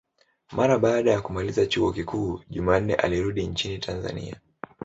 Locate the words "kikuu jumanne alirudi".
1.93-3.47